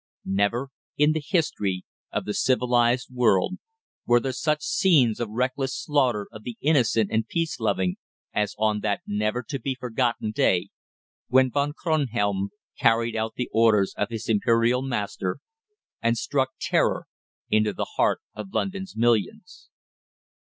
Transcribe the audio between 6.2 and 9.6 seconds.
of the innocent and peace loving as on that never to